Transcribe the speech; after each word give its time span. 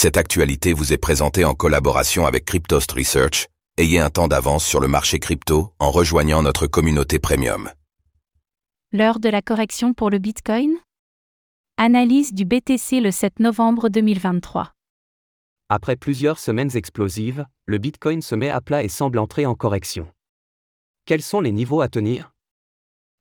Cette 0.00 0.16
actualité 0.16 0.74
vous 0.74 0.92
est 0.92 0.96
présentée 0.96 1.44
en 1.44 1.54
collaboration 1.54 2.24
avec 2.24 2.44
Cryptost 2.44 2.92
Research. 2.92 3.48
Ayez 3.78 3.98
un 3.98 4.10
temps 4.10 4.28
d'avance 4.28 4.64
sur 4.64 4.78
le 4.78 4.86
marché 4.86 5.18
crypto 5.18 5.72
en 5.80 5.90
rejoignant 5.90 6.40
notre 6.40 6.68
communauté 6.68 7.18
premium. 7.18 7.68
L'heure 8.92 9.18
de 9.18 9.28
la 9.28 9.42
correction 9.42 9.94
pour 9.94 10.08
le 10.08 10.18
Bitcoin 10.18 10.70
Analyse 11.78 12.32
du 12.32 12.44
BTC 12.44 13.00
le 13.00 13.10
7 13.10 13.40
novembre 13.40 13.88
2023. 13.88 14.72
Après 15.68 15.96
plusieurs 15.96 16.38
semaines 16.38 16.76
explosives, 16.76 17.44
le 17.66 17.78
Bitcoin 17.78 18.22
se 18.22 18.36
met 18.36 18.50
à 18.50 18.60
plat 18.60 18.84
et 18.84 18.88
semble 18.88 19.18
entrer 19.18 19.46
en 19.46 19.56
correction. 19.56 20.06
Quels 21.06 21.22
sont 21.22 21.40
les 21.40 21.50
niveaux 21.50 21.80
à 21.80 21.88
tenir? 21.88 22.30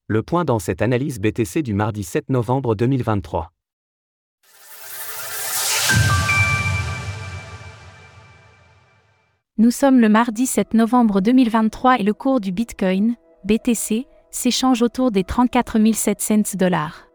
Le 0.06 0.22
point 0.22 0.46
dans 0.46 0.60
cette 0.60 0.84
analyse 0.84 1.20
BTC 1.20 1.64
du 1.64 1.74
mardi 1.74 2.04
7 2.04 2.30
novembre 2.30 2.76
2023. 2.76 3.52
Nous 9.60 9.72
sommes 9.72 10.00
le 10.00 10.08
mardi 10.08 10.46
7 10.46 10.76
novembre 10.76 11.20
2023 11.20 11.98
et 11.98 12.04
le 12.04 12.14
cours 12.14 12.40
du 12.40 12.52
Bitcoin, 12.52 13.16
BTC, 13.44 14.06
s'échange 14.30 14.84
autour 14.84 15.10
des 15.10 15.24
34 15.24 15.80
700 15.94 16.58
dollars. 16.60 17.08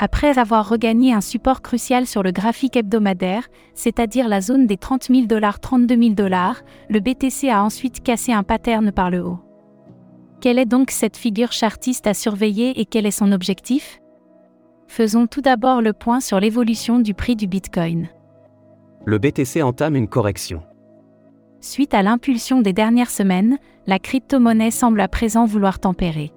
Après 0.00 0.36
avoir 0.36 0.68
regagné 0.68 1.12
un 1.12 1.20
support 1.20 1.62
crucial 1.62 2.08
sur 2.08 2.24
le 2.24 2.32
graphique 2.32 2.76
hebdomadaire, 2.76 3.46
c'est-à-dire 3.74 4.26
la 4.26 4.40
zone 4.40 4.66
des 4.66 4.76
30 4.76 5.04
000 5.04 5.26
dollars 5.26 5.60
32 5.60 5.96
000 5.96 6.14
dollars, 6.14 6.62
le 6.90 6.98
BTC 6.98 7.48
a 7.48 7.62
ensuite 7.62 8.02
cassé 8.02 8.32
un 8.32 8.42
pattern 8.42 8.90
par 8.90 9.12
le 9.12 9.24
haut. 9.24 9.38
Quelle 10.40 10.58
est 10.58 10.66
donc 10.66 10.90
cette 10.90 11.16
figure 11.16 11.52
chartiste 11.52 12.08
à 12.08 12.14
surveiller 12.14 12.80
et 12.80 12.84
quel 12.84 13.06
est 13.06 13.12
son 13.12 13.30
objectif? 13.30 14.00
Faisons 14.88 15.28
tout 15.28 15.40
d'abord 15.40 15.82
le 15.82 15.92
point 15.92 16.18
sur 16.18 16.40
l'évolution 16.40 16.98
du 16.98 17.14
prix 17.14 17.36
du 17.36 17.46
Bitcoin. 17.46 18.08
Le 19.04 19.18
BTC 19.20 19.62
entame 19.62 19.94
une 19.94 20.08
correction. 20.08 20.60
Suite 21.64 21.94
à 21.94 22.02
l'impulsion 22.02 22.60
des 22.60 22.74
dernières 22.74 23.08
semaines, 23.08 23.56
la 23.86 23.98
crypto-monnaie 23.98 24.70
semble 24.70 25.00
à 25.00 25.08
présent 25.08 25.46
vouloir 25.46 25.78
tempérer. 25.78 26.30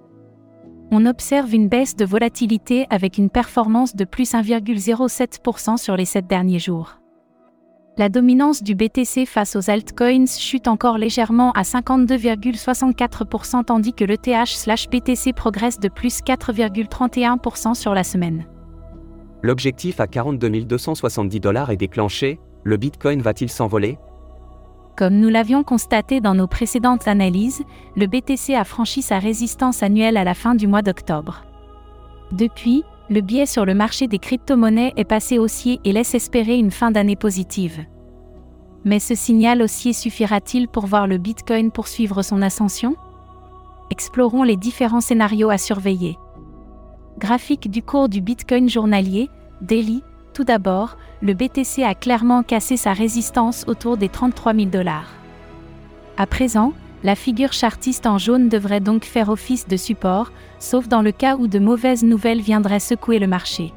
On 0.90 1.06
observe 1.06 1.54
une 1.54 1.68
baisse 1.68 1.98
de 1.98 2.06
volatilité 2.06 2.88
avec 2.90 3.18
une 3.18 3.30
performance 3.30 3.94
de 3.94 4.06
plus 4.06 4.32
1,07% 4.32 5.76
sur 5.76 5.98
les 5.98 6.06
7 6.06 6.28
derniers 6.28 6.60
jours. 6.60 7.02
La 7.98 8.08
dominance 8.08 8.64
du 8.64 8.74
BTC 8.74 9.26
face 9.26 9.58
aux 9.58 9.70
altcoins 9.70 10.28
chute 10.28 10.70
encore 10.70 10.98
légèrement 10.98 11.52
à 11.52 11.64
52,64% 11.64 13.66
tandis 13.66 13.92
que 13.92 14.06
le 14.06 14.18
TH/BTC 14.18 15.34
progresse 15.34 15.82
de 15.82 15.90
plus 15.90 16.22
4,31% 16.22 17.74
sur 17.74 17.94
la 17.94 18.06
semaine. 18.06 18.46
L'objectif 19.42 20.00
à 20.00 20.08
42 20.08 20.62
270 20.62 21.42
dollars 21.42 21.70
est 21.70 21.76
déclenché, 21.76 22.40
le 22.64 22.78
Bitcoin 22.78 23.22
va-t-il 23.22 23.50
s'envoler? 23.50 23.98
Comme 24.98 25.20
nous 25.20 25.30
l'avions 25.30 25.64
constaté 25.64 26.22
dans 26.22 26.34
nos 26.34 26.48
précédentes 26.48 27.08
analyses, 27.08 27.64
le 27.96 28.08
BTC 28.08 28.56
a 28.56 28.64
franchi 28.64 29.04
sa 29.04 29.20
résistance 29.20 29.84
annuelle 29.84 30.18
à 30.18 30.24
la 30.24 30.34
fin 30.34 30.56
du 30.56 30.66
mois 30.66 30.82
d'octobre. 30.82 31.44
Depuis, 32.32 32.84
le 33.10 33.22
biais 33.22 33.46
sur 33.46 33.64
le 33.64 33.76
marché 33.76 34.08
des 34.08 34.18
crypto-monnaies 34.18 34.94
est 34.98 35.06
passé 35.06 35.38
haussier 35.38 35.80
et 35.86 35.94
laisse 35.94 36.16
espérer 36.16 36.58
une 36.58 36.72
fin 36.72 36.90
d'année 36.90 37.16
positive. 37.16 37.86
Mais 38.86 39.00
ce 39.00 39.14
signal 39.14 39.62
haussier 39.62 39.94
suffira-t-il 39.94 40.68
pour 40.68 40.88
voir 40.88 41.06
le 41.06 41.20
Bitcoin 41.20 41.72
poursuivre 41.72 42.24
son 42.24 42.42
ascension? 42.42 42.96
Explorons 43.92 44.44
les 44.44 44.58
différents 44.58 45.02
scénarios 45.02 45.52
à 45.52 45.60
surveiller. 45.60 46.18
Graphique 47.20 47.70
du 47.70 47.84
cours 47.84 48.10
du 48.10 48.20
Bitcoin 48.20 48.68
journalier, 48.68 49.30
daily, 49.62 50.02
tout 50.38 50.44
d'abord, 50.44 50.98
le 51.24 51.34
BTC 51.34 51.82
a 51.82 51.96
clairement 51.96 52.44
cassé 52.44 52.78
sa 52.78 52.94
résistance 52.94 53.66
autour 53.66 53.98
des 53.98 54.08
33 54.08 54.54
000 54.54 54.66
dollars. 54.68 55.10
À 56.16 56.28
présent, 56.28 56.74
la 57.04 57.16
figure 57.16 57.54
chartiste 57.54 58.06
en 58.06 58.20
jaune 58.20 58.48
devrait 58.48 58.80
donc 58.80 59.04
faire 59.04 59.30
office 59.30 59.68
de 59.68 59.78
support, 59.78 60.32
sauf 60.60 60.88
dans 60.88 61.02
le 61.02 61.12
cas 61.12 61.38
où 61.38 61.48
de 61.48 61.58
mauvaises 61.58 62.04
nouvelles 62.04 62.42
viendraient 62.42 62.80
secouer 62.80 63.18
le 63.18 63.26
marché. 63.26 63.74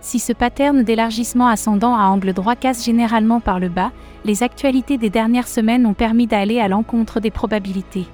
Si 0.00 0.18
ce 0.18 0.32
pattern 0.32 0.82
d'élargissement 0.82 1.48
ascendant 1.48 1.94
à 1.94 2.04
angle 2.04 2.32
droit 2.32 2.56
casse 2.56 2.82
généralement 2.82 3.40
par 3.40 3.60
le 3.60 3.68
bas, 3.68 3.92
les 4.24 4.42
actualités 4.42 4.96
des 4.96 5.10
dernières 5.10 5.46
semaines 5.46 5.84
ont 5.84 5.92
permis 5.92 6.26
d'aller 6.26 6.58
à 6.58 6.68
l'encontre 6.68 7.20
des 7.20 7.30
probabilités. 7.30 8.06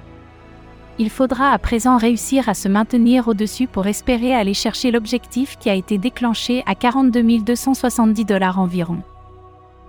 Il 0.99 1.09
faudra 1.09 1.53
à 1.53 1.59
présent 1.59 1.97
réussir 1.97 2.49
à 2.49 2.55
se 2.55 2.69
maintenir 2.69 3.27
au-dessus 3.29 3.67
pour 3.67 3.87
espérer 3.87 4.35
aller 4.35 4.55
chercher 4.55 4.91
l'objectif 4.91 5.57
qui 5.59 5.71
a 5.71 5.75
été 5.75 5.97
déclenché 5.97 6.63
à 6.67 6.75
42 6.75 7.41
270 7.41 8.25
dollars 8.25 8.59
environ. 8.59 8.99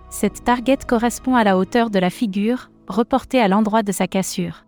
Cette 0.10 0.44
target 0.44 0.78
correspond 0.88 1.36
à 1.36 1.44
la 1.44 1.58
hauteur 1.58 1.90
de 1.90 2.00
la 2.00 2.10
figure, 2.10 2.70
reportée 2.88 3.40
à 3.40 3.48
l'endroit 3.48 3.84
de 3.84 3.92
sa 3.92 4.08
cassure. 4.08 4.66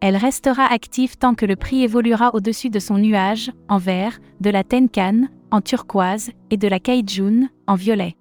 Elle 0.00 0.16
restera 0.16 0.64
active 0.64 1.16
tant 1.16 1.34
que 1.34 1.46
le 1.46 1.56
prix 1.56 1.82
évoluera 1.82 2.34
au-dessus 2.34 2.70
de 2.70 2.78
son 2.78 2.98
nuage, 2.98 3.52
en 3.68 3.78
vert, 3.78 4.18
de 4.40 4.50
la 4.50 4.64
Tenkan, 4.64 5.28
en 5.50 5.60
turquoise, 5.60 6.30
et 6.50 6.56
de 6.56 6.68
la 6.68 6.80
Kaijun, 6.80 7.48
en 7.66 7.74
violet. 7.76 8.16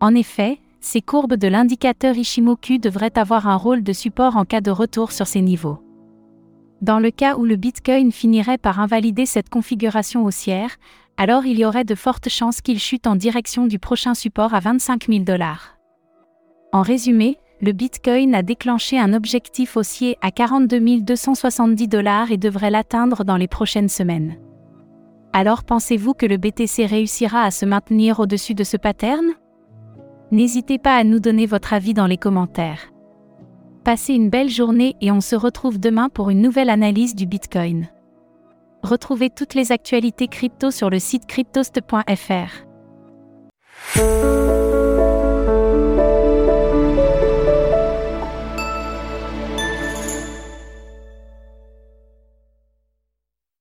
En 0.00 0.14
effet, 0.14 0.58
ces 0.80 1.02
courbes 1.02 1.34
de 1.34 1.48
l'indicateur 1.48 2.16
Ishimoku 2.16 2.78
devraient 2.78 3.18
avoir 3.18 3.46
un 3.46 3.56
rôle 3.56 3.82
de 3.82 3.92
support 3.92 4.36
en 4.36 4.44
cas 4.44 4.60
de 4.60 4.70
retour 4.70 5.12
sur 5.12 5.26
ces 5.26 5.42
niveaux. 5.42 5.78
Dans 6.80 6.98
le 6.98 7.10
cas 7.10 7.36
où 7.36 7.44
le 7.44 7.56
Bitcoin 7.56 8.10
finirait 8.10 8.56
par 8.56 8.80
invalider 8.80 9.26
cette 9.26 9.50
configuration 9.50 10.24
haussière, 10.24 10.76
alors 11.18 11.44
il 11.44 11.58
y 11.58 11.66
aurait 11.66 11.84
de 11.84 11.94
fortes 11.94 12.30
chances 12.30 12.62
qu'il 12.62 12.78
chute 12.78 13.06
en 13.06 13.16
direction 13.16 13.66
du 13.66 13.78
prochain 13.78 14.14
support 14.14 14.54
à 14.54 14.60
25 14.60 15.08
000 15.08 15.24
dollars. 15.24 15.76
En 16.72 16.80
résumé, 16.80 17.36
le 17.60 17.72
Bitcoin 17.72 18.34
a 18.34 18.42
déclenché 18.42 18.98
un 18.98 19.12
objectif 19.12 19.76
haussier 19.76 20.16
à 20.22 20.30
42 20.30 21.00
270 21.00 21.88
dollars 21.88 22.30
et 22.30 22.38
devrait 22.38 22.70
l'atteindre 22.70 23.24
dans 23.24 23.36
les 23.36 23.48
prochaines 23.48 23.90
semaines. 23.90 24.38
Alors 25.34 25.64
pensez-vous 25.64 26.14
que 26.14 26.24
le 26.24 26.38
BTC 26.38 26.86
réussira 26.86 27.42
à 27.42 27.50
se 27.50 27.66
maintenir 27.66 28.20
au-dessus 28.20 28.54
de 28.54 28.64
ce 28.64 28.78
pattern? 28.78 29.26
N'hésitez 30.30 30.78
pas 30.78 30.96
à 30.96 31.04
nous 31.04 31.20
donner 31.20 31.44
votre 31.44 31.74
avis 31.74 31.92
dans 31.92 32.06
les 32.06 32.16
commentaires. 32.16 32.89
Passez 33.84 34.12
une 34.12 34.28
belle 34.28 34.50
journée 34.50 34.94
et 35.00 35.10
on 35.10 35.22
se 35.22 35.34
retrouve 35.34 35.80
demain 35.80 36.10
pour 36.10 36.28
une 36.28 36.42
nouvelle 36.42 36.68
analyse 36.68 37.14
du 37.14 37.24
Bitcoin. 37.24 37.88
Retrouvez 38.82 39.30
toutes 39.30 39.54
les 39.54 39.72
actualités 39.72 40.28
crypto 40.28 40.70
sur 40.70 40.90
le 40.90 40.98
site 40.98 41.26
cryptost.fr. 41.26 42.66